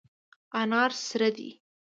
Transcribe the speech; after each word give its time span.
انار 0.61 0.91
سره 1.07 1.29
دي. 1.35 1.49